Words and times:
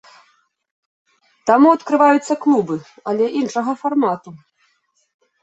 Таму 1.49 1.67
адкрываюцца 1.79 2.33
клубы, 2.47 2.77
але 3.13 3.25
іншага 3.43 3.71
фармату. 3.85 4.29